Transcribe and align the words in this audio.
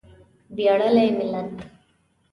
ویاړلی 0.55 1.07
ملت. 1.17 1.49